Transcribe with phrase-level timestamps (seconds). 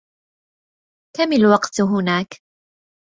[1.17, 2.43] كم الوقت هناك؟